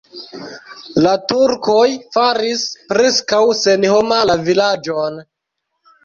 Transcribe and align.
La 1.05 1.09
turkoj 1.31 1.83
faris 2.15 2.63
preskaŭ 2.93 3.41
senhoma 3.59 4.17
la 4.31 4.37
vilaĝon. 4.49 5.21